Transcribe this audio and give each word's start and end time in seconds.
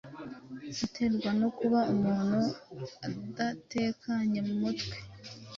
iterwa 0.85 1.29
no 1.41 1.49
kuba 1.57 1.79
umuntu 1.93 2.39
adatekanye 3.07 4.39
mu 4.47 4.55
mutwe 4.61 4.95